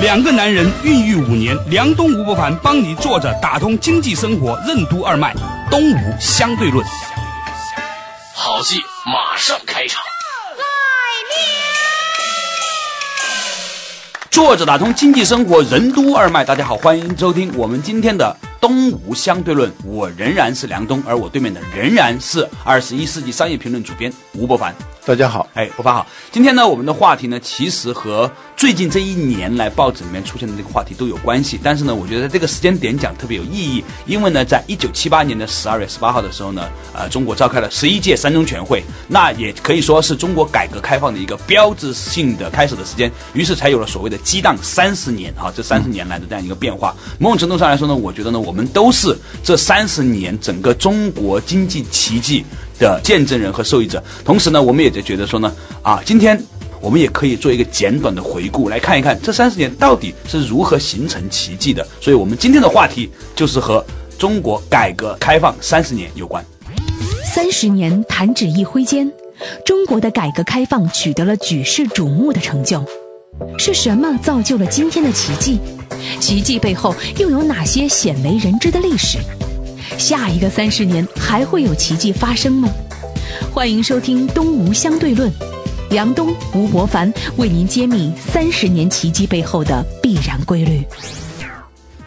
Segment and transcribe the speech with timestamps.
[0.00, 5.34] 两个男人孕育五年，梁东吴伯凡帮你坐着打通经济生活任督二脉，
[5.70, 6.82] 东吴相对论。
[8.34, 10.02] 好戏马上开场。
[14.30, 19.70] 坐着打通经济生活任督二脉，大家好，欢迎收听我们今天的东吴相对论。
[19.84, 24.74] 我仍然是梁东，而我对面的仍然是二十一世纪商业评论主编吴伯凡。
[25.04, 26.06] 大家好，哎，伯凡好。
[26.30, 31.58] 今天呢，我们的话题呢，其实和最近这一年来报纸里面出现的这个话题都有关系。
[31.62, 43.10] 但是呢，我觉得这个时间点讲特别有意义，因为呢，在一九七八年的十二月十八号的时候呢，呃，中国召开了十一届三中全会，那也可以说是中国改革开放的一个标志性的开始的时间。
[43.32, 46.94] 于是才有了所谓的激荡三十年啊，这三十年来的这样一个变化。
[47.18, 52.44] 某种程度上来说呢，我觉得呢，我们都是这三十年整个中国经济奇迹。
[52.78, 56.42] 的见证人和受益者，同时呢，我们也在觉得说呢，啊，今天
[56.80, 61.86] 我们也可以做一个简短的回顾，来看一看这三十年到底是如何形成奇迹的。
[62.00, 63.84] 所以，我们今天的话题就是和
[64.18, 66.44] 中国改革开放三十年有关。
[67.22, 69.12] 三十年弹指一挥间，
[69.64, 72.82] 中国的改革开放取得了举世瞩目的成就。
[73.58, 75.58] 是什么造就了今天的奇迹？
[76.18, 79.18] 奇迹背后又有哪些鲜为人知的历史？
[79.98, 82.68] 下一个三十年还会有奇迹发生吗？
[83.52, 85.30] 欢迎收听《东吴相对论》，
[85.90, 90.84] 梁东、吴伯凡为您揭秘三十年奇迹背后的必然规律。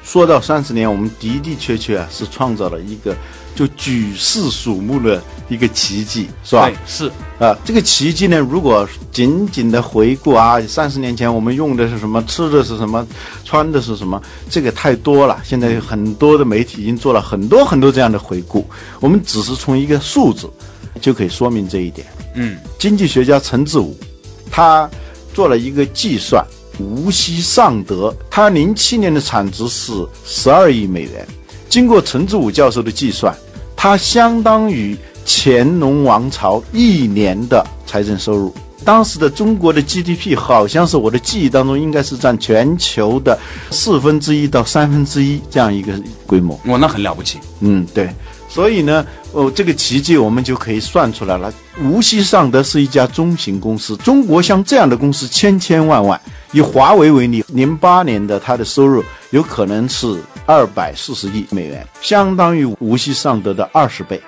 [0.01, 3.13] 说到三十年，我们的的确确啊是创造了一个
[3.53, 6.69] 就举世瞩目的一个奇迹，是吧？
[6.69, 7.53] 对，是啊。
[7.65, 13.05] 这个奇迹呢，如果仅仅的回顾啊，三十年前我们用的是什么，吃的是什么，
[13.43, 15.41] 穿的是什么，这个太多了。
[15.43, 18.65] 现在很多的媒体已经做了很多很多这样的回顾，
[19.01, 20.49] 我们只是从一个数字
[21.03, 22.07] 就可以说明这一点。
[22.33, 23.95] 嗯，经济学家陈志武
[24.49, 24.89] 他
[25.33, 26.43] 做了一个计算。
[26.79, 29.93] 无锡尚德，他零七年的产值是
[30.25, 31.27] 十二亿美元。
[31.69, 33.31] 经过陈志武教授的计算，
[33.75, 38.51] 它相当于乾隆王朝一年的财政收入。
[38.83, 43.37] 当时的中国的 GDP 好像是我的记忆当中应该是占全球的
[43.69, 45.93] 四分之一到三分之一这样一个
[46.25, 46.59] 规模。
[46.65, 47.37] 哇，那很了不起。
[47.59, 48.09] 嗯，对。
[48.53, 51.51] 所以呢，哦，这个奇迹我们就可以算出来了。
[51.81, 56.21] 无锡尚德是一家中型公司，中国像这样的公司千千万万。
[56.51, 64.21] 以华为为例，零八年的它的收入有可能是二百四十亿美元，相当于无锡尚德的二十倍。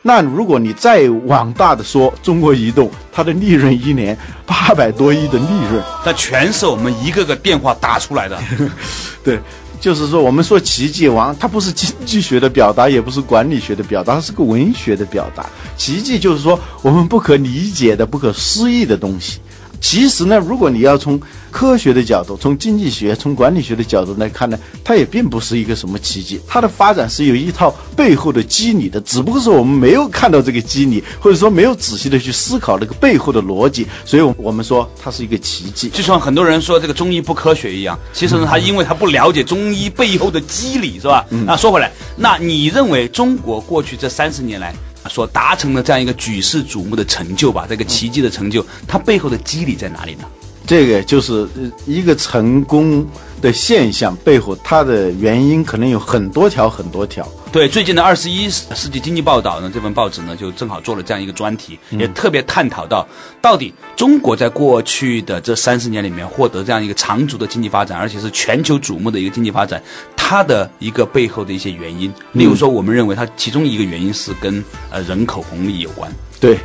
[0.00, 4.16] 那如果你再往大的说，中国移动它的利润一年
[4.46, 8.38] 八百多亿的利润，那全是我们一个个电话打出来的。
[9.24, 9.40] 对。
[9.82, 15.44] 就是说，我们说奇迹王，它不是经济学的表达，也不是管理学的表达，它是个文学的表达。
[15.76, 19.40] 奇迹就是说，我们不可理解的、不可思议的东西。
[19.82, 21.20] 其实呢，如果你要从
[21.50, 26.40] 科学的角度、从经济学、从管理学的角度来看呢，它也并不是一个什么奇迹。
[26.46, 35.90] 它的发展是有一套背后的机理的，只不过是我们没有看到这个机理，或者说没有仔细的去思考那个背后的逻辑，所以我们说它是一个奇迹。
[35.90, 41.26] 就像很多人说这个中医不科学一样，其实呢，他因为他不了解中医背后的机理，是吧？
[41.44, 44.72] 那说回来，那你认为中国过去这三十年来？
[45.08, 50.24] 所达成的这样一个举世瞩目的成就吧，这个奇迹的成就，它背后的机理在哪里呢？
[50.66, 51.46] 这个就是
[51.86, 53.06] 一个成功
[53.40, 57.26] 的现象背后，它的原因可能有很多条很多条。
[57.50, 63.06] 对，最近的《二十一世纪经济报道》呢，这份报纸呢，就正好做了这样一个专题，也特别探讨到，
[63.42, 69.82] 到底中国在过去的这三十年里面获得这样一个长足的经济发展，而且是全球瞩目的一个经济发展，
[70.16, 72.10] 它的一个背后的一些原因。
[72.32, 76.10] 例如说，我们认为它其中一个原因是跟呃人口红利有关。
[76.40, 76.56] 对。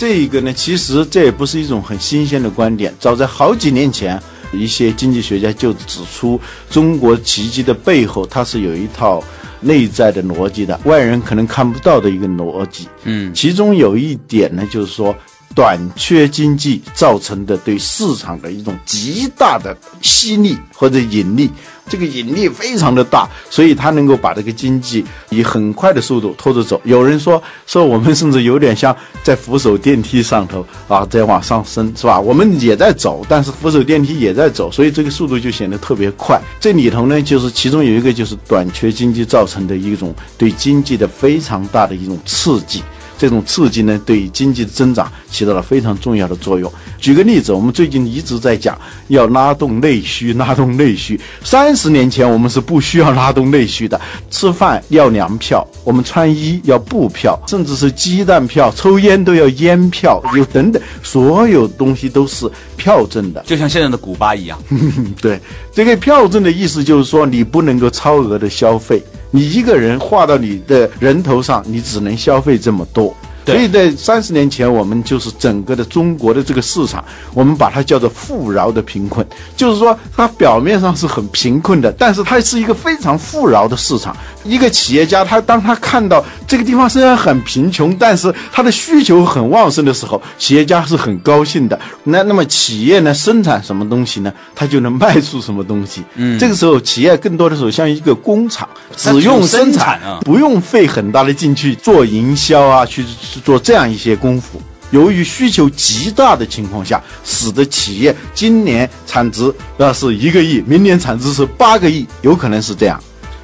[0.00, 2.90] 这一个呢，其实这也不是一种很新鲜的观点。
[2.98, 4.18] 早在好几年前，
[4.50, 9.22] 一些经济学家就指出，中国奇迹的背后，它是有一套
[9.60, 12.88] 内在的逻辑的，外人可能看不到的一个逻辑。
[13.04, 15.14] 嗯，其中有一点呢，就是说，
[15.54, 21.50] 短缺经济造成的对市场的一种极大的吸力或者引力，
[21.88, 26.80] 这个引力非常的大，所以它能够把这个经济以很快的速度拖着走。
[26.84, 32.20] 有人说说我们甚至有点像在扶手电梯上头啊，在往上升，是吧？
[32.20, 36.40] 我们也在走，但是扶手电梯也在走，所以这个速度就显得特别快。
[36.60, 42.82] 这里头呢，就是其中有一个就是短缺经济造成的一种对经济的非常大的一种刺激。
[43.20, 46.72] 这种刺激呢，对经济的增长起到了非常重要的作用。
[46.98, 48.78] 举个例子，我们最近一直在讲
[49.08, 51.20] 要拉动内需， 拉动内需。
[51.44, 54.00] 三十年前我们是不需要拉动内需的，
[54.30, 63.44] 吃饭要粮票，我们穿衣要布票，甚至是鸡蛋票，抽烟都要烟票，有等等，所有东西都是票证的。
[63.46, 64.58] 就像现在的古巴一样。
[65.20, 65.38] 对，
[65.74, 69.02] 这个票证的意思就是说，你不能够超额的消费。
[69.30, 73.14] 你一个人划到你的人头上，你只能消费这么多。
[73.46, 77.04] 所以在三十年前，我们就是整个的中国的这个市场，
[77.34, 84.16] 我们把它叫做富饶的贫困，就是说它表面上是很贫困的，但是它是一个非常富饶的市场。
[84.44, 91.78] 一个企业家，他当他看到这个地方虽然很贫穷，但是他的需求很旺盛的时候，企业家是很高兴的。
[92.04, 94.32] 那那么企业呢，生产什么东西呢？
[94.54, 96.02] 他就能卖出什么东西。
[96.14, 103.04] 嗯，这个时候企业更多的时候像一个工厂，只用生产啊，不用费很大的劲去做营销啊，去
[103.44, 104.60] 做这样一些功夫。
[104.90, 113.00] 由于需求极大的情况下，使得企业今年产值啊是一个亿，明年产值是八个亿，有可能是这样。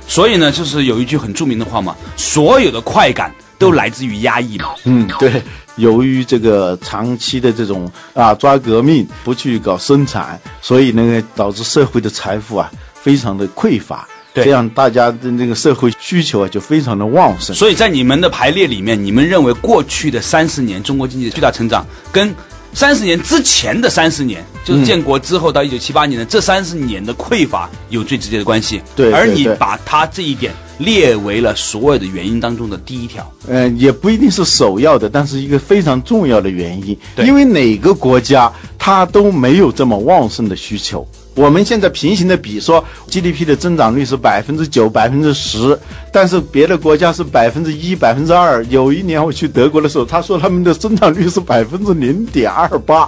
[0.08, 4.70] 所以呢，就是有一句很著名的话嘛，所有的快感都来自于压抑嘛。
[4.84, 5.42] 嗯，对。
[5.76, 14.08] 由于这个长期的这种啊抓革命，不去搞生产，所以呢导致社会的财富啊非常的匮乏。
[14.32, 14.44] 对。
[14.44, 17.54] 这样大家的那个社会需求啊就非常的旺盛。
[17.54, 22.34] 所以在你们的排列里面，你们认为过去的三十年中国经济的巨大成长跟。
[22.76, 28.82] 三十年之前的三十年，就是建国之后到一九七八年的这三十年的匮乏有最直接的关系。
[28.94, 33.32] 对，而你把它这一点列为了所有的原因当中的第一条。
[33.48, 36.94] 嗯，也不一定是首要的，但是一个非常重要的原因。
[37.14, 41.08] 对，因为哪个国家它都没有这么旺盛的需求。
[41.36, 45.78] 我们现在平行的比说，GDP 的增长率是百分之九、百分之十，
[46.10, 48.64] 但是别的国家是百分之一、百分之二。
[48.70, 53.06] 有一年我去德国的时候，他说他们的增长率是百分之零点二八，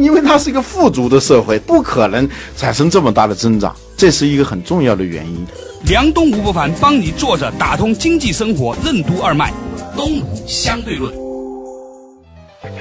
[0.00, 5.46] 因为它是一个富足的社会，不可能产生这么大的增长，这是一个很重要的原因。
[5.86, 9.52] 梁东吴伯凡帮你坐着打通经济生活任督二脉，
[9.96, 11.21] 东吴相对论。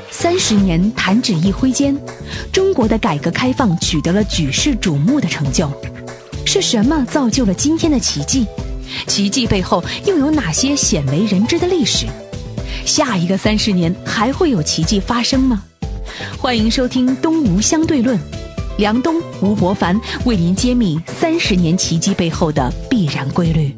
[0.09, 1.97] 三十年弹指一挥间，
[2.51, 5.71] 中国的改革开放取得了举世瞩目的成就。
[6.45, 8.45] 是什么造就了今天的奇迹？
[9.07, 12.05] 奇迹背后又有哪些鲜为人知的历史？
[12.85, 15.63] 下一个三十年还会有奇迹发生吗？
[16.37, 18.17] 欢迎收听《东吴相对论》，
[18.77, 23.75] 梁东、吴伯凡为您揭秘三十年奇迹背后的必然规律。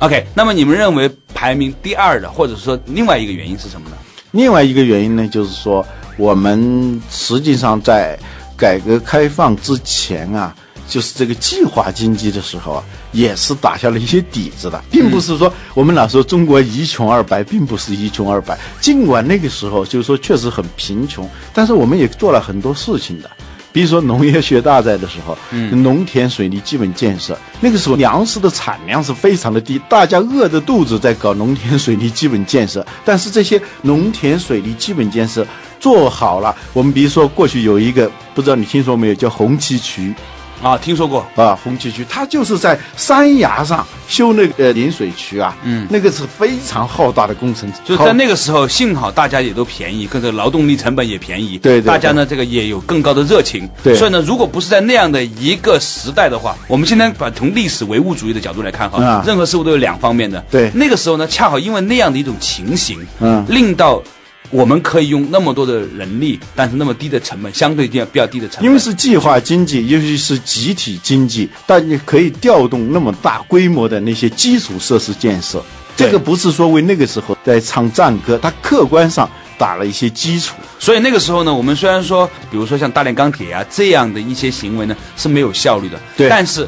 [0.00, 3.96] OK，那么你们认为排名第二的，或者说另外一个原因是什么呢？
[4.32, 5.84] 另外一个原因呢，就是说
[6.16, 8.18] 我们实际上在
[8.56, 10.54] 改革开放之前啊，
[10.88, 18.58] 就是这个计划经济的时候啊，也是打下了一些底子的，并不是说我们老说中国一穷二白，并不是一穷二白。
[18.80, 23.30] 尽管那个时候就是说确实很贫穷，但是我们也做了很多事情的。
[23.72, 32.84] 比如说农业学大寨的时候，嗯，农田水利基本建设，那个时候粮食的产量是非常的低，大家饿着肚子在搞农田水利基本建设。
[33.04, 35.46] 但是这些农田水利基本建设
[35.78, 40.14] 做好了，我们比如说过去有一个，不知道你听说没有，叫红旗渠。
[40.62, 47.72] 啊，听说过啊，红旗渠，它就是在山崖上修那个引水渠啊，嗯，那个是非常浩大的工程。
[47.84, 53.94] 就在那个时候，幸好大家也都便宜，跟着劳动力成本也便宜，对，大家呢这个也有更高的热情，对。
[53.94, 60.70] 所以呢，如果不是在那样的一个时代的话，我们现在把从历史唯物主义的角度来看哈，任何事物都有两方面的，对。
[60.74, 64.02] 那个时候呢，恰好因为那样的一种情形，嗯，令到。
[64.50, 68.64] 我们可以用那么多的人力，但是那么低的成本，相对比较比较低的成本。
[68.64, 75.62] 因为是计划经济，尤其是集体经济，但你可以调动那么大规模的那些基础设施建设。
[75.96, 79.28] 这个不是说为那个时候在唱赞歌，它客观上
[79.58, 80.54] 打了一些基础。
[80.78, 86.66] 所以那个时候呢，我们虽然说，比如说像大炼钢铁啊这样的一些行为呢是没有效率的，对，但是。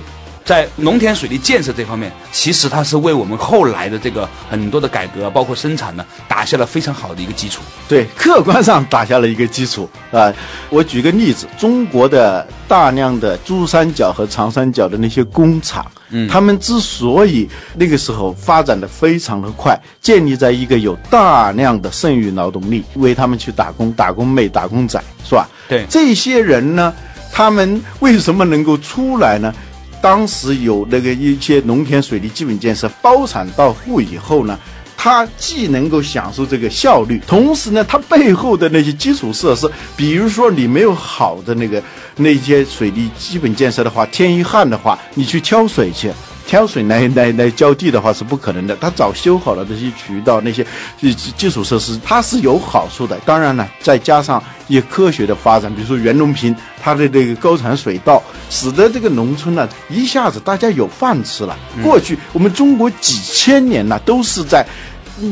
[0.51, 7.63] 在农田水利建设这方面，其实它是为我们后来的这个很多的改革，包括生产呢，打下了非常好的一个基础。
[7.89, 10.33] 对，客观上打下了一个基础啊。
[10.69, 25.49] 我举个例子，中国的大量的珠三角和长三角的那些工厂，嗯，他们之所以那个时候发展的非常的快，建立在一个有大量的剩余劳动力为他们去打工，打工妹、打工仔，是吧？
[25.69, 26.93] 对，这些人呢，
[27.33, 29.55] 他们为什么能够出来呢？
[30.01, 34.59] 当时有那个一些农田水利基本建设包产到户以后呢，
[34.97, 41.83] 它既能够享受这个效率，同时呢，它背后的那些基础设施，比如说你没有好的那个
[42.17, 46.11] 那些水利基本建设的话，天一旱的话，你去挑水去。
[46.47, 50.67] 挑水来来来浇地的话是不可能的，他早修好了这些渠道那些
[50.99, 53.17] 基基础设施，它是有好处的。
[53.25, 61.57] 当然了，再加上一些科学的发展，比如说袁隆平他的这个高产水稻，使得这个农村呢一下子大家有饭吃了。
[61.83, 64.67] 过去我们中国几千年呢都是在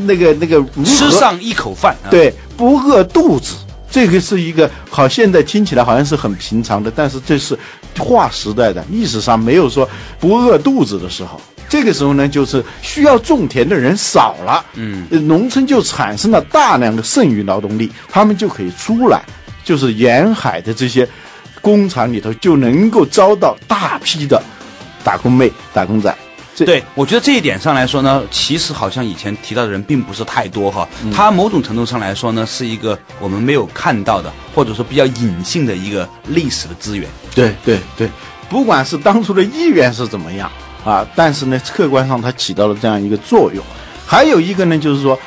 [0.06, 3.54] 那个那个吃上一口饭，对，不饿肚子。
[3.90, 7.58] 这个是一个好，现在听起来好像是很平常的，但是这是
[7.98, 9.88] 划时代的，历史上没有说
[10.20, 11.40] 不饿肚子的时候。
[11.70, 19.22] 这个时候呢，就是需要种田的人少了，嗯，农村就产生了大量的剩余劳动力，他们就可以出来，
[19.64, 21.06] 就是沿海的这些
[21.60, 24.42] 工厂里头就能够招到大批的
[25.04, 26.14] 打工妹、打工仔。
[26.64, 30.88] 对，我觉得这一点上来说呢，其实好像以前提到的人并不是太多哈。
[31.12, 37.08] 它某种程度上来说呢，是一个我们没有看到的，或者说比较隐性的一个历史的资源。
[37.34, 38.08] 对对对，
[38.48, 40.50] 不管是当初的意愿是怎么样
[40.84, 43.64] 啊，但是呢，客观上它起到了这样一个作用。
[44.06, 45.18] 还有一个呢，就是说，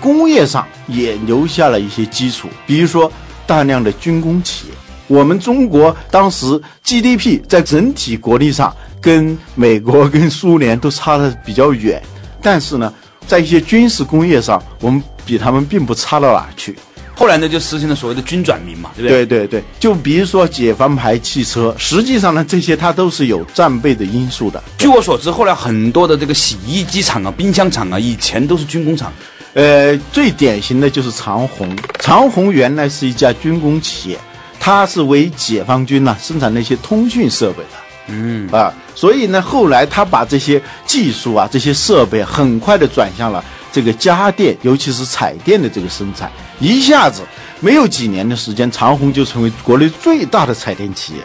[0.00, 3.10] 工业上也留下了一些基础，比如说
[3.46, 4.72] 大量的军工企业。
[5.08, 6.46] 我们中国当时
[6.84, 8.74] GDP 在整体国力上。
[9.00, 12.02] 跟美国、跟苏联都差的比较远，
[12.42, 12.92] 但是呢，
[13.26, 16.76] 在一些军事工业上，我们比他们并不差到哪去。
[17.14, 19.26] 后来呢，就实行了所谓的军转民嘛，对不对？
[19.26, 24.62] 对对对，就比如说解放牌汽车，实际上呢，这些它都是有战备的因素的。
[24.78, 29.12] 据我所知，后来很多的这个洗衣机厂啊、冰箱厂啊，以前都是军工厂。
[29.52, 34.18] 呃，最典型的就是长虹，长虹原来是一家军工企业，
[34.58, 37.89] 它是为解放军呢生产那些通讯设备的。
[38.10, 47.22] 嗯啊，所以呢，后来他把这些技术啊、这些设备很快的转向了这个家电，尤其是彩电的这个生产，一下子
[47.60, 51.20] 没有几年的时间，长虹就成为国内最大的彩电企业。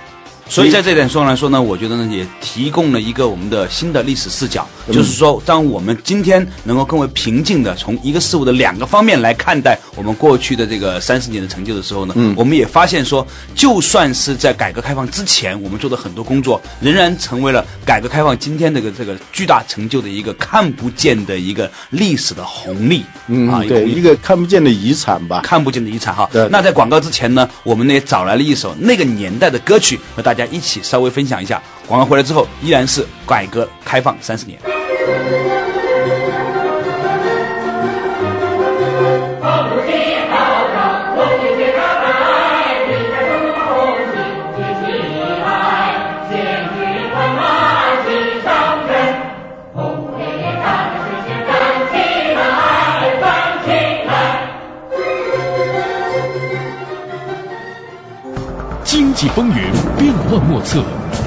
[0.47, 13.25] 所以在这点上来说呢，我觉得呢也提供了一个我们的新的历史视角，就是说，当我们今天能够更为平静的从一个事物的两个方面来看待我们过去的这个三十年的成就的时候呢，我们也发现说，
[13.55, 26.29] 就算是在改革开放之前我们做的很多工作，仍然成为了改革开放今天这个这个巨大成就的一个看不见的一个历史的红利，嗯啊，对，一个看不见的遗产吧，看不见的遗产哈。
[26.51, 30.34] 那在广告之前呢，我们呢也找来了一首那个年代的歌曲和大。
[30.35, 34.59] 大家一起稍微分享一下，广告回来之后依然是改革开放三十年。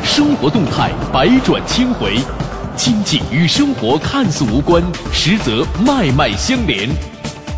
[0.04, 2.18] 生活动态百转千回，
[2.76, 6.88] 经济与生活看似无关，实则脉脉相连。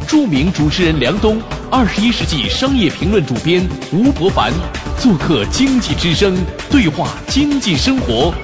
[0.07, 4.53] 著名主持人梁冬，二十一世纪商业评论主编吴伯凡
[4.99, 6.37] 做客经济之声，
[6.69, 8.35] 对话经济生活，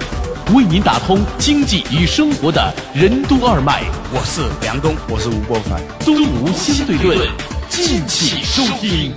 [0.53, 3.83] 为您打通经济与生活的任督二脉。
[4.13, 7.27] 我是梁冬，我是吴伯凡，东吴相对论，
[7.69, 9.11] 敬请收听。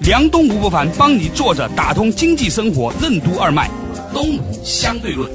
[0.00, 3.70] 梁东吴伯凡帮你坐着打通经济生活任督二脉，
[4.12, 5.30] 东吴相对论，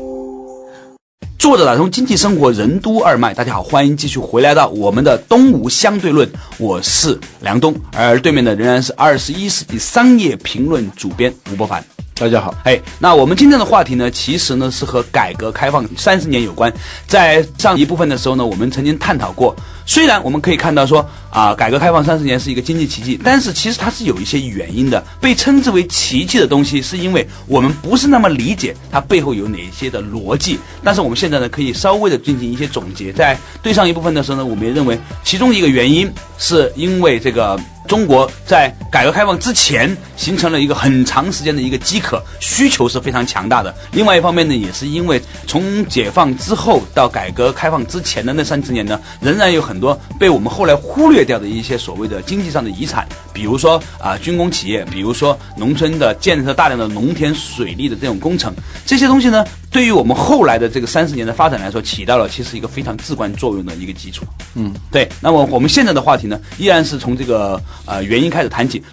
[1.37, 3.33] 坐着打通经济生活任督二脉。
[3.33, 11.83] 大家好，欢迎继续回来到我们的东吴相对论，我是梁东，而对面的仍然是二十一世纪商业评论主编吴伯凡。
[12.15, 16.71] 大家好，哎，那我们今天的话题呢，其实呢是和改革开放三十年有关。
[17.07, 19.55] 在上一部分的时候呢，我们曾经探讨过，
[19.89, 25.03] 虽然我们可以看到说啊，改革开放三十年是一个经济奇迹，但是其实它是有一些原因的。
[25.19, 30.59] 被称之为奇迹的东西，是因为我们不是那么理解它背后有哪些的逻辑。
[30.83, 33.11] 但是我们现在呢，可以稍微的进行一些总结。
[33.11, 37.59] 在对上一部分的时候呢，我们也认为其中一个原因是因为这个。
[37.87, 43.75] 中国在改革开放之前形成了一个很长时间的一个饥渴，需求是非常强大的。
[43.93, 58.53] 另外一方面呢，也是因为从解放之后到改革开放之前的那三十年呢，仍然有很多被我们后来忽略掉的一些所谓的经济上的遗产，比如说啊军工企业，比如说农村的建设大量的农田水利的这种工程，
[58.85, 64.25] 这些东西呢，对于我们后来的这个三十年的发展来说，起到了其实一个非常至关作用的一个基础。
[64.55, 65.07] 嗯，对。
[65.21, 68.83] 那么我们现在的话题呢，依然是从这个呃原因开始谈起。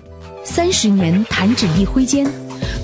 [0.44, 2.24] 三十年弹指一挥间，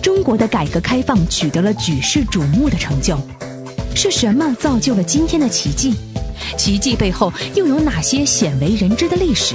[0.02, 3.16] 中国的改革开放取得了举世瞩目的成就。
[3.94, 5.94] 是什么造就了今天的奇迹？
[6.56, 9.54] 奇迹背后又有哪些鲜为人知的历史？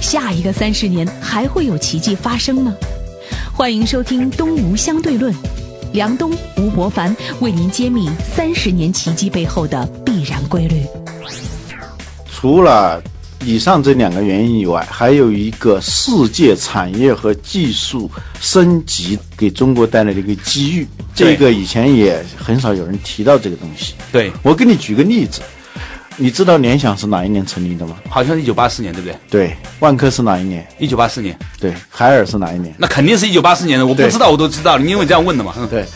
[0.00, 2.74] 下一个三十年还会有奇迹发生吗？
[3.52, 5.32] 欢迎收听《东吴相对论》，
[5.92, 10.82] 梁东、吴伯凡为您揭秘三十年奇迹背后的必然规律。
[12.30, 13.02] 除了
[13.44, 18.08] 以上这两个原因以外，还有一个世界产业和技术
[18.40, 20.86] 升级给中国带来的一个机遇。
[21.14, 23.94] 这个以前也很少有人提到这个东西。
[24.12, 25.40] 对，我给你举个例子，
[26.20, 27.94] 你知道联想是哪一年成立的吗？
[28.10, 29.16] 好像是一九八四年，对不对？
[29.30, 30.66] 对，万科是哪一年？
[30.76, 32.74] 一九八四年，对，海尔是哪一年？
[32.76, 33.86] 那肯定是一九八四年的。
[33.86, 35.54] 我不知道，我都知道，你因为这样问的嘛。
[35.56, 35.86] 嗯，对，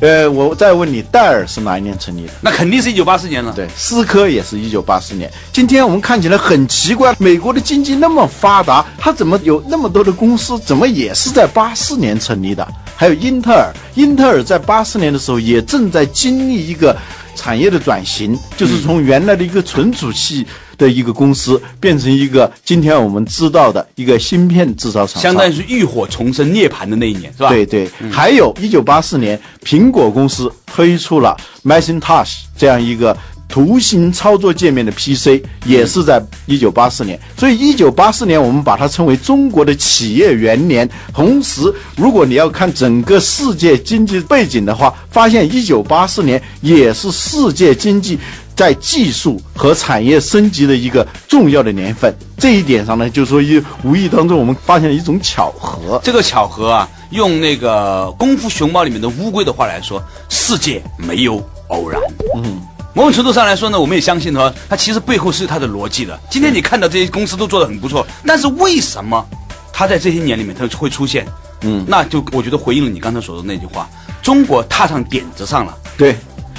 [0.00, 2.32] 呃，我再问你，戴尔是哪一年成立的？
[2.42, 3.54] 那肯定是一九八四年了。
[3.56, 5.32] 对，思科也是一九八四年。
[5.50, 12.68] 今天我们看起来很奇怪，美国的经济那么发达，它怎么有那么多的公司，怎么也是在八四年成立的？
[13.04, 16.96] 还有英特尔，英特尔在八四年的时候也正在经历一个
[17.36, 20.46] 产业的转型，就是从原来的一个存储器
[20.78, 27.50] 的一个公司，变成一个今天我们知道的一个芯片制造厂，相当于是浴火重生涅槃的那一年，是吧？
[27.50, 33.14] 对对，还有一九八四年，苹果公司推出了 Macintosh 这样一个
[33.54, 37.16] 图形操作界面的 PC，也是在一九八四年。
[37.38, 40.90] 所以一九八四年我们把它称为中国的企业元年。
[41.12, 48.18] 同时，如果你要看整个世界经济背景的话，发现一九八四年也是世界经济。
[48.56, 56.00] 在技术和产业升级的一个重要的年份，这一点上呢，就是说一无意当中我们发现了一种巧合。
[56.04, 62.00] 这个巧合啊，用那个《功夫熊猫》里面的乌龟的话来说，世界没有偶然。
[62.36, 62.62] 嗯，
[62.94, 66.18] 某种程度上来说呢，我们也相信说，它其实背后是有它的逻辑的。
[66.30, 69.26] 今天你看到这些公司都做得很不错，但是为什么
[69.72, 71.26] 它在这些年里面它会出现？
[71.62, 73.90] 嗯，那就我觉得回应了你刚才说的那句话：
[74.22, 75.76] 中国踏上点子上了。
[75.96, 76.14] 对，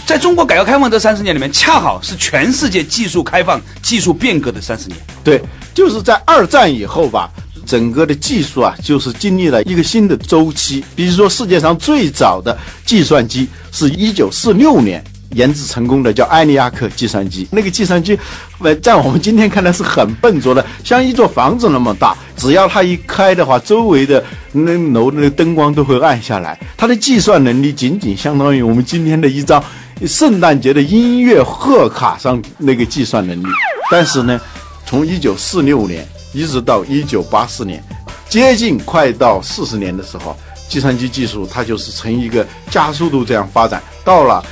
[0.06, 5.00] 在中国改革开放这三十年里面，恰好是全世界技术开放、技术变革的三十年。
[5.24, 5.42] 对，
[5.74, 7.30] 就是在二战以后吧，
[7.65, 10.84] 整个的技术啊，就是经历了一个新的周期。
[10.98, 15.01] 比如说，世界上最早的计算机是一九四六年
[15.36, 17.48] 研制成功的，叫埃尼亚克计算机。
[17.51, 18.18] 那个计算机，
[18.60, 26.57] 呃，在我们今天看来是很笨拙的，像一座房子那么大，只要它一开的话，周围的那楼的灯光都会暗下来。
[26.75, 29.64] 它的计算能力仅仅相当于我们今天的一张
[30.07, 33.48] 圣诞节的音乐贺卡上那个计算能力。
[33.92, 34.40] 但是呢，
[34.86, 37.83] 从一九四六年一直到一九八四年，
[38.29, 40.36] 接近快到四十年的时候，
[40.70, 43.83] 计算机技术它就是呈一个加速度这样发展。
[44.03, 44.44] 到了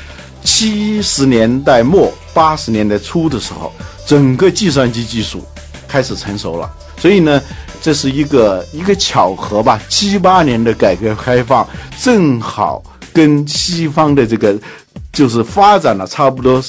[0.43, 3.71] 七十年代末八十年代初的时候，
[4.05, 5.43] 整个计算机技术
[5.87, 6.71] 开始成熟了。
[6.97, 7.41] 所以呢，
[7.81, 9.81] 这是一个一个巧合吧。
[9.89, 11.67] 七八年的改革开放
[12.01, 14.55] 正好跟西方的这个
[15.11, 16.63] 就是发展了差不多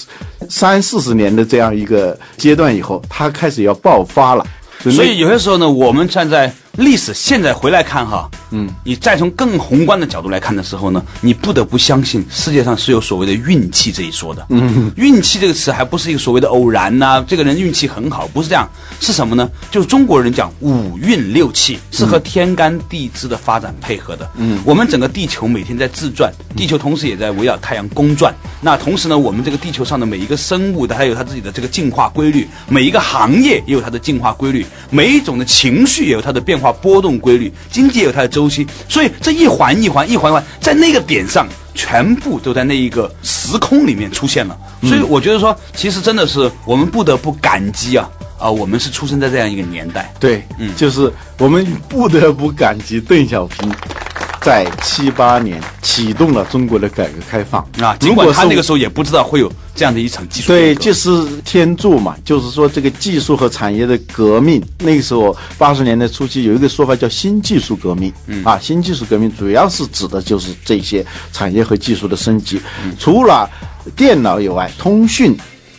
[0.48, 4.44] 三四十年的这样一个阶段以后，它开始要爆发了。
[4.82, 14.44] 所以有些时候呢，我们站在历史现在回来看哈，嗯，你再从更宏观的角度来看的时候呢，你不得不相信世界上是有所谓的运气这一说的。
[14.50, 18.68] 嗯，运气这个词还不是一个所谓的偶然呐、这个人运气很好，不是这样，
[19.00, 19.48] 是什么呢？
[19.70, 24.28] 就是中国人讲五运六气，是和天干地支的发展配合的。
[24.37, 28.34] 嗯，我们整个地球每天在自转，地球同时也在围绕太阳公转。
[28.60, 38.66] 那同时呢，我们这个地球上的每一个生物的，它有它自己的这个进化规律，每一个行业也有它的进化规律，每一种的情绪也有它的变化波动规律，经济有它的周期。
[38.88, 44.57] 所以这一环一环一环一环，在那个点上，全部都在那一个时空里面出现了。
[44.83, 50.12] 所以我觉得说，其实真的是我们不得不感激啊啊，我们是出生在这样一个年代。
[50.20, 53.72] 对，嗯就是我们不得不感激邓小平，
[54.44, 61.11] 在七八年启动了中国的改革开放啊，尽管他那个时候也不知道会有这样的一场技术对，就是
[61.46, 64.62] 天助嘛，就是说这个技术和产业的革命。
[64.80, 71.02] 那个时候八十年代初期有一个说法叫新技术革命，嗯啊，新技术革命主要是指的就是这些
[71.33, 72.61] 产业和技术的升级。
[72.98, 73.48] 除了
[73.96, 75.35] 电脑以外，通讯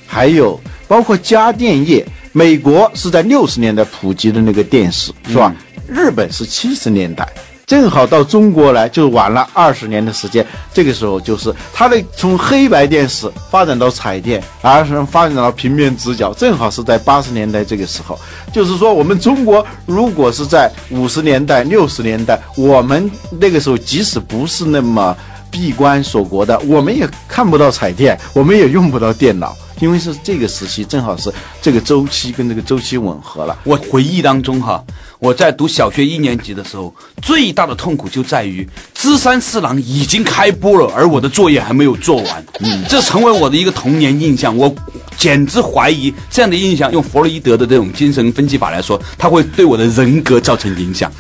[0.08, 2.04] 还有包括家电业。
[2.38, 5.56] 美国是在六十年代普及的那个电视，是吧？
[5.88, 7.26] 日本是七十年代。
[7.66, 10.46] 正好到中国来，就晚了二十年的时间。
[10.74, 18.20] 这个时候就是它的从黑白电视发展到彩电，而是发展到平面直角，正好是在八十年代这个时候。
[18.54, 25.16] 就是说，我们中国如果是在五十年代、六十年代，我们那个时候即使不是那么
[25.50, 29.56] 闭关锁国的，我们也看不到彩电，我们也用不到电脑。
[29.82, 31.30] 因为是这个时期，正好是
[31.62, 33.58] 这个周期跟这个周期吻合了。
[33.66, 34.82] 我回忆当中哈，
[35.26, 42.46] 我在读小学一年级的时候，最大的痛苦就在于《芝山四郎》已经开播了，而我的作业还没有做完。
[42.60, 44.56] 嗯，这成为我的一个童年印象。
[44.56, 44.72] 我
[45.18, 51.12] 简直怀疑这样的印象，用弗洛伊德的这种精神分析法来说，它会对我的人格造成影响。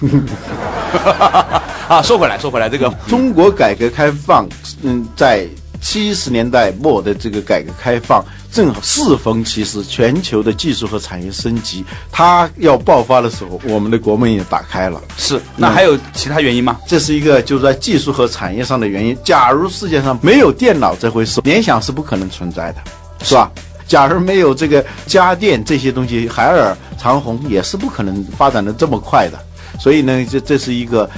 [1.90, 4.48] 啊，说回来，说回来，这个中国改革开放，
[4.84, 5.48] 嗯，在
[5.82, 8.24] 七十年代末的这个改革开放。
[8.56, 15.02] 正好适逢其时，全球的技术和产业升级，它要爆发的时候，我们的国门也打开了。
[15.18, 16.80] 是，那还有其他原因吗？
[16.88, 19.18] 这是一个就是在技术和产业上的原因。
[19.26, 22.78] 假如世界上没有电脑这回事，联想是不可能存在的，
[23.26, 23.52] 是吧？
[23.86, 29.38] 假如没有这个家电这些东西，海尔、长虹也是不可能发展的这么快的。
[29.78, 31.10] 所以呢，这这是一个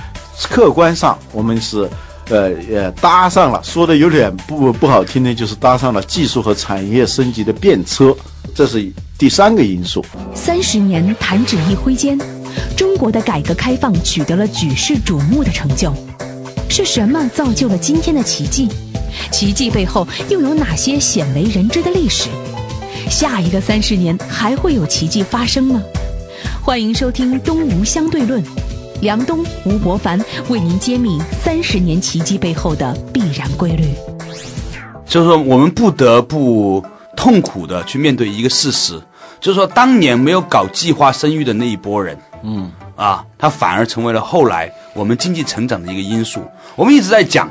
[0.49, 1.87] 客观上我们是。
[2.29, 8.15] 呃呃，搭上了，说的有点不不好听的，就是搭上了技术和产业升级的便车，
[8.53, 10.05] 这是第三个因素。
[10.35, 12.19] 三十年弹指一挥间，
[12.75, 15.93] 中国的改革开放取得了举世瞩目的成就。
[16.69, 18.67] 是什么造就了今天的奇迹？
[19.31, 22.29] 奇迹背后又有哪些鲜为人知的历史？
[23.09, 25.81] 下一个三十年还会有奇迹发生吗？
[26.61, 28.43] 欢迎收听《东吴相对论》。
[29.01, 33.85] 梁冬、吴伯凡为您揭秘三十年奇迹背后的必然规律。
[35.05, 36.83] 就是说，我们不得不
[37.15, 39.01] 痛苦的去面对一个事实，
[39.39, 46.41] 就是说，当年没有搞计划生育的那一波人，嗯，啊，他反而成为了后来我们经济成长的一个因素。
[46.75, 47.49] 我们一直在讲，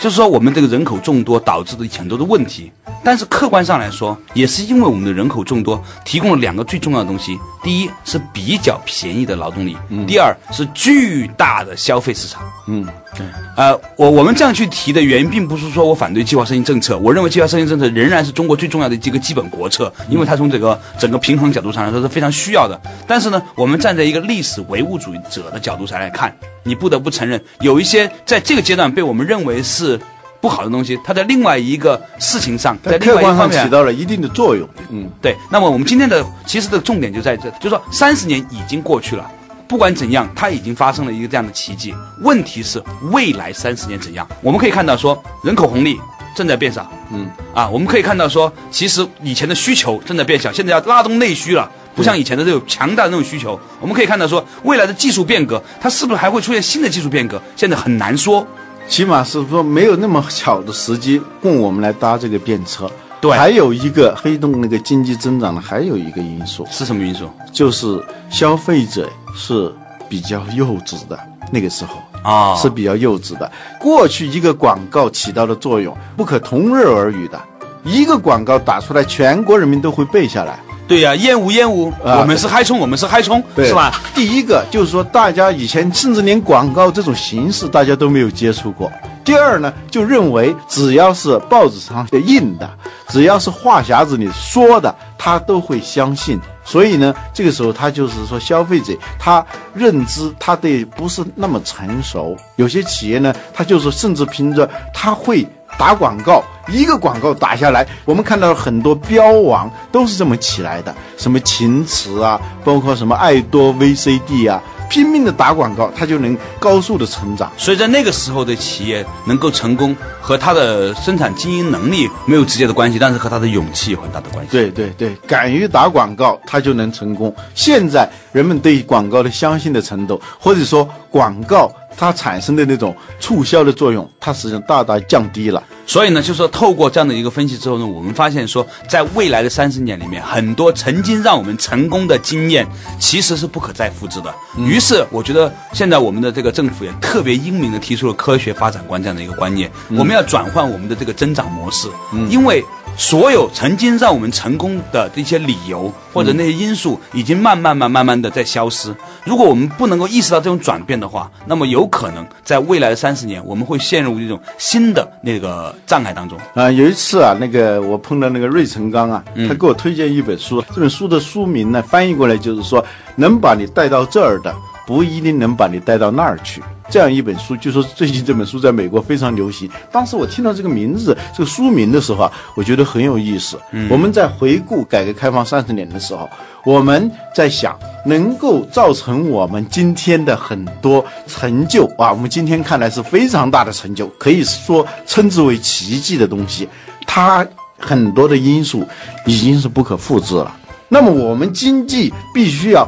[0.00, 2.72] 就是说，我们这个人口众多导致的很多的问题。
[3.04, 12.42] 但是客观上来说，也是因为我们的人口众多，提供了两个最重要的东西：第一是比较便宜的劳动力，第二是巨大的消费市场。
[12.66, 13.26] 嗯，对。
[13.56, 22.80] 呃，我我们这样去提的原因，并不是说我反对计划生育政策，我认为计划生育政策仍然是中国最重要的一个基本国策，因为它从这个整个平衡角度上来说是非常需要的。
[23.06, 30.00] 但是呢，我们站在一个历史唯物主义者的角度上来看，你不得不承认，有一些在这个阶段被我们认为是。
[30.42, 34.66] 不好的东西，它在另外一个事情上，在客观上起到了一定的作用。
[34.88, 35.36] 嗯，对。
[35.50, 39.30] 那么我们今天的其实的重点就在这，就是说三十年已经过去了，
[39.68, 41.94] 不管怎样，它已经发生了一个这样的奇迹。
[42.22, 44.26] 问题是未来三十年怎样？
[44.40, 46.00] 我们可以看到说人口红利
[46.40, 46.90] 正在变少。
[47.12, 53.60] 嗯，啊，我们可以看到说，其实以前的需求正在变小，现在要拉动内需了，不像以前的这种强大的那种需求。
[53.78, 57.38] 我们可以看到说，未来的技术变革，它是不是还会出现新的技术变革？
[57.54, 58.46] 现在很难说。
[58.88, 62.90] 起码是说没有那么巧的时机供我们来搭这个便车。
[63.20, 67.28] 对，还有一个推动那个经济增长的还有一个因素是什么因素？
[67.52, 69.70] 就是消费者是
[70.08, 71.20] 比较幼稚的
[71.52, 73.50] 那个时候啊，是比较幼稚的。
[73.78, 77.40] 过去一个广告起到的作用不可同日而语的，
[77.84, 80.58] 一个广告打出来，全国人民都会背下来。
[80.86, 83.94] 对呀，燕无燕无，我们是嗨冲，我们是嗨冲，是吧？
[84.12, 88.90] 第一个就是说，大家以前甚至连广告这种形式大家都没有接触过。
[89.24, 92.68] 第二呢，就认为只要是报纸上印的，
[93.06, 96.40] 只要是话匣子里说的，他都会相信。
[96.70, 102.36] 所以呢，这个时候他就是说，消费者他认知他对不是那么成熟。
[102.54, 105.44] 有些企业呢，他就是甚至凭着他会。
[105.78, 114.60] 打广告，一个广告打下来，我们看到很多标王都是这么起来的，什么秦瓷啊，包括什么爱多 VCD 啊。
[114.90, 117.50] 拼命的打广告，它就能高速的成长。
[117.56, 124.50] 所以在那个时候的企业能够成功，和它的生产经营能力没有直接的关系，但是和它的勇气有很大的关系。
[124.50, 127.34] 对对对，敢于打广告，它就能成功。
[127.54, 135.62] 现在人们对广告的相信的程度，或者说广告它产生的那种促销的作用，它实际上大大降低了。
[135.86, 142.66] 所以呢，就说透过这样的一个分析之后呢，我们发现说，在未来的三十年里面，很多曾经让我们成功的经验，
[142.98, 144.34] 其实是不可再复制的。
[144.56, 151.86] 于是，我觉得现在我们的这个政府也特别英明的提出了科学发展观这样的一个观念，我们要转换我们的这个增长模式，
[152.30, 152.64] 因为
[152.96, 158.94] 所有曾经让我们成功的一些理由或者那些因素，已经慢慢、慢、慢慢的在消失。
[159.24, 166.38] 如果我们不能够意识到这种转变的话，那么有可能在未来的三十年，我们会陷入一种新的那个障碍当中。
[166.54, 172.84] 啊、有一次啊，那个我碰到那个芮成钢啊，他给我推荐一本书，这本书的书名呢翻译过来就是说，
[173.16, 174.54] 能把你带到这儿的，
[174.86, 176.62] 不一定能把你带到那儿去。
[176.90, 179.70] 这样一本书，据说最近这本书在美国非常流行。
[179.92, 183.56] 当时我听到这个名字、这个书名的时候啊，我觉得很有意思。
[183.88, 186.28] 我们在回顾改革开放三十年的时候，
[186.64, 196.68] 我们在想，能够造成我们今天的很多成就啊，我们今天看来是非常大的成就，可以说称之为奇迹的东西，
[197.06, 197.46] 它
[197.78, 198.84] 很多的因素
[199.26, 200.56] 已经是不可复制了。
[200.88, 202.84] 那么我们经济必须要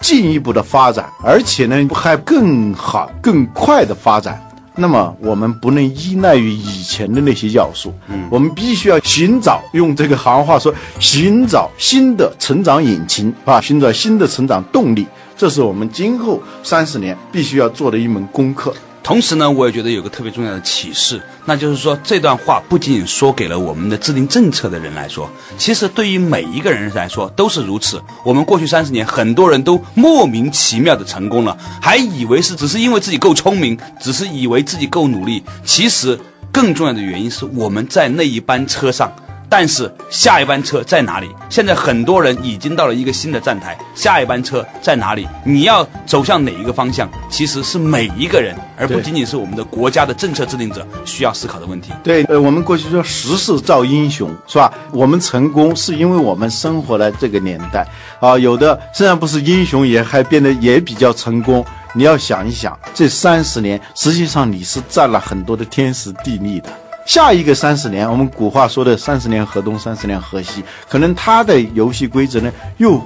[0.00, 4.40] 进一步的发展，而且呢还更好、更快的发展。
[4.78, 18.74] 那么我们不能依赖于以前的那些要素，嗯，我们必须要寻找，用这个行话说，寻找新的成长引擎啊，寻找新的成长动力，这是我们今后三十年必须要做的一门功课。
[19.06, 28.02] 同时呢，我也觉得有个特别重要的启示，那就是说这段话不仅仅说给了我们的制定政策的人来说，其实对于每一个人来说都是如此。
[28.24, 35.40] 我们过去三十年，很多人都莫名其妙的成功了，还以为是只是因为自己够聪明，只是以为自己够努力。
[35.64, 36.18] 其实
[36.50, 39.14] 更重要的原因是我们在那一班车上。
[39.48, 41.28] 但是下一班车在哪里？
[41.48, 45.26] 现在很多人已经到了一个新的站台，下一班车在哪里？
[45.44, 47.08] 你要走向哪一个方向？
[47.30, 51.92] 其实是每一个人，而不仅仅是我们的国家的政策制定者需要思考的问题。
[52.02, 54.72] 对，呃，我们过去说时势造英雄，是吧？
[54.92, 57.86] 我们成功是因为我们生活在这个年代
[58.20, 61.64] 啊，有的虽然不是英雄，也还变得也比较成功。
[61.94, 66.68] 你要想一想，这三十年，实际上你是占了很多的天时地利的。
[67.06, 73.00] 下一个三十年，我们古话说的“三十年河东，三十年河西”，可能他的游戏规则呢又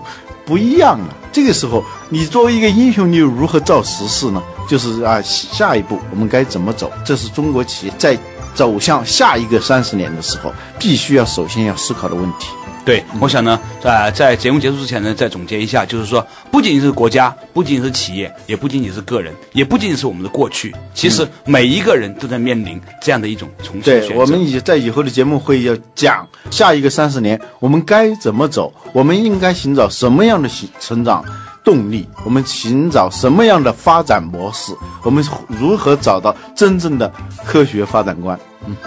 [0.47, 1.15] 不一样了。
[1.31, 4.43] 这个时候，你作为一个英雄，你又如何造时势呢？
[4.67, 6.91] 就是啊，下一步我们该怎么走？
[7.05, 8.19] 这是中国企业在
[8.55, 12.49] 走向下一个三十年的时候，必须要首先要思考的问题。
[12.91, 24.09] 对，我想呢，在在节目结束之前呢，再总结一下，就是说，不仅仅是国家，不仅仅是企业，也不仅仅是个人，也不仅仅是我们的过去，其实每一个人都在面临这样的一种重新选择。
[24.09, 31.25] 对，我们以在以后的节目会要讲下一个三十年我们该怎么走，我们应该寻找什么样的成成长
[31.63, 34.73] 动力，我们寻找什么样的发展模式，
[35.05, 37.09] 我们如何找到真正的
[37.45, 38.37] 科学发展观。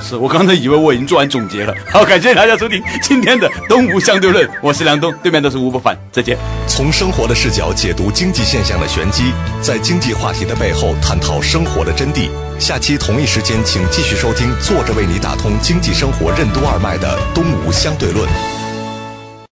[0.01, 1.73] 是我刚才以为我已经做完总结了。
[1.91, 6.37] 好，感谢大家收听今天的《东吴相对论》，我是梁东，对面的是吴不凡，再见。
[6.67, 12.29] 从生活的视角解读经济现象的玄机，在经济话题的背后探讨生活的真谛。
[12.59, 18.27] 下期同一时间，请继续收听坐着为你打通经济生活任督二脉的《东吴相对论》。